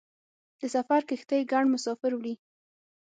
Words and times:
د 0.59 0.61
سفر 0.75 0.99
کښتۍ 1.09 1.41
ګڼ 1.51 1.63
مسافر 1.73 2.11
وړي. 2.15 2.33